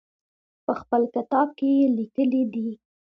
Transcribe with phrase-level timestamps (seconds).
[0.65, 2.69] په خپل کتاب کې یې لیکلي دي.